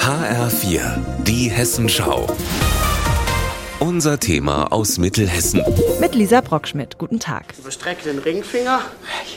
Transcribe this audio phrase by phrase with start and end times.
[0.00, 0.80] HR4,
[1.22, 2.26] die Hessenschau.
[3.78, 5.62] Unser Thema aus Mittelhessen.
[6.00, 6.98] Mit Lisa Brockschmidt.
[6.98, 7.44] Guten Tag.
[7.52, 8.80] Ich überstrecke den Ringfinger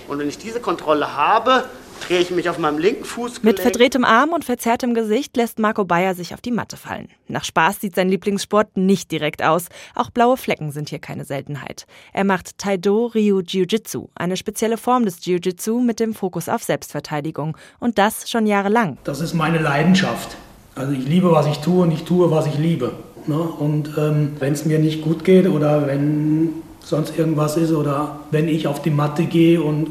[0.08, 1.66] und wenn ich diese Kontrolle habe,
[2.02, 3.44] drehe ich mich auf meinem linken Fuß.
[3.44, 7.08] Mit verdrehtem Arm und verzerrtem Gesicht lässt Marco Bayer sich auf die Matte fallen.
[7.28, 9.68] Nach Spaß sieht sein Lieblingssport nicht direkt aus.
[9.96, 11.86] Auch blaue Flecken sind hier keine Seltenheit.
[12.14, 17.58] Er macht Taido Ryu Jiu-Jitsu, eine spezielle Form des Jiu-Jitsu mit dem Fokus auf Selbstverteidigung.
[17.80, 18.98] Und das schon jahrelang.
[19.04, 20.36] Das ist meine Leidenschaft.
[20.76, 22.94] Also ich liebe, was ich tue und ich tue, was ich liebe.
[23.28, 23.38] Ne?
[23.38, 28.48] Und ähm, wenn es mir nicht gut geht oder wenn sonst irgendwas ist oder wenn
[28.48, 29.88] ich auf die Matte gehe und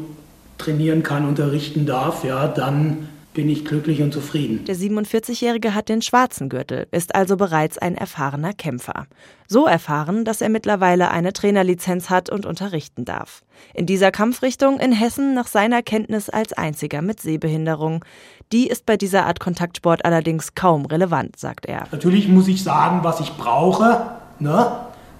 [0.61, 4.65] trainieren kann, unterrichten darf, ja, dann bin ich glücklich und zufrieden.
[4.65, 9.05] Der 47-Jährige hat den schwarzen Gürtel, ist also bereits ein erfahrener Kämpfer.
[9.47, 13.43] So erfahren, dass er mittlerweile eine Trainerlizenz hat und unterrichten darf.
[13.73, 18.03] In dieser Kampfrichtung in Hessen nach seiner Kenntnis als einziger mit Sehbehinderung.
[18.51, 21.85] Die ist bei dieser Art Kontaktsport allerdings kaum relevant, sagt er.
[21.91, 24.71] Natürlich muss ich sagen, was ich brauche, ne?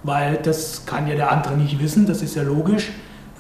[0.04, 2.92] weil das kann ja der andere nicht wissen, das ist ja logisch.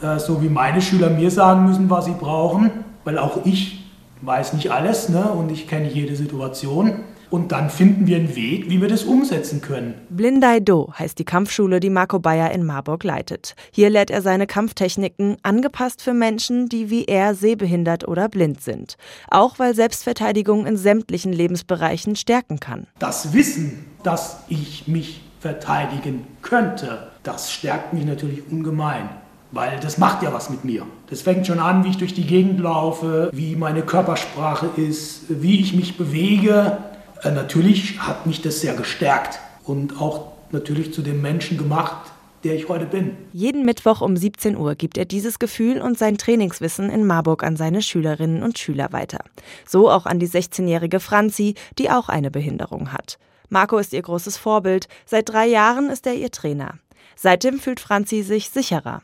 [0.02, 2.72] Äh, so wie meine Schüler mir sagen müssen, was sie brauchen,
[3.04, 3.86] weil auch ich
[4.22, 5.24] weiß nicht alles ne?
[5.32, 7.04] und ich kenne jede Situation.
[7.30, 9.94] Und dann finden wir einen Weg, wie wir das umsetzen können.
[10.10, 13.56] Blindai Do heißt die Kampfschule, die Marco Bayer in Marburg leitet.
[13.72, 18.98] Hier lehrt er seine Kampftechniken, angepasst für Menschen, die wie er sehbehindert oder blind sind.
[19.30, 22.88] Auch weil Selbstverteidigung in sämtlichen Lebensbereichen stärken kann.
[23.00, 29.10] Das Wissen, dass ich mich verteidigen könnte, das stärkt mich natürlich ungemein.
[29.52, 30.86] Weil das macht ja was mit mir.
[31.10, 35.60] Das fängt schon an, wie ich durch die Gegend laufe, wie meine Körpersprache ist, wie
[35.60, 36.78] ich mich bewege.
[37.22, 42.12] Äh, natürlich hat mich das sehr gestärkt und auch natürlich zu dem Menschen gemacht,
[42.44, 43.16] der ich heute bin.
[43.34, 47.56] Jeden Mittwoch um 17 Uhr gibt er dieses Gefühl und sein Trainingswissen in Marburg an
[47.56, 49.20] seine Schülerinnen und Schüler weiter.
[49.68, 53.20] So auch an die 16-jährige Franzi, die auch eine Behinderung hat.
[53.50, 54.88] Marco ist ihr großes Vorbild.
[55.06, 56.76] Seit drei Jahren ist er ihr Trainer.
[57.16, 59.02] Seitdem fühlt Franzi sich sicherer.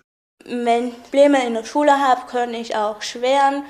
[0.48, 3.64] Wenn Probleme in der Schule habe, kann ich auch schweren,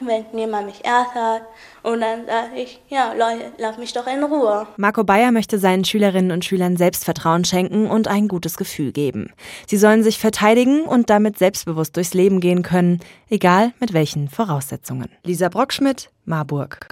[0.00, 1.42] wenn jemand mich ärgert.
[1.84, 4.66] Und dann sage ich, ja, Leute, lass mich doch in Ruhe.
[4.76, 9.32] Marco Bayer möchte seinen Schülerinnen und Schülern Selbstvertrauen schenken und ein gutes Gefühl geben.
[9.68, 13.00] Sie sollen sich verteidigen und damit selbstbewusst durchs Leben gehen können,
[13.30, 15.10] egal mit welchen Voraussetzungen.
[15.22, 16.80] Lisa Brockschmidt, Marburg.